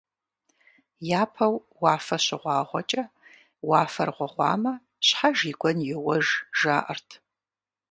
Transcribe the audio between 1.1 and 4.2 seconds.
Япэу уафэ щыгъуагъуэкӀэ, «Уафэр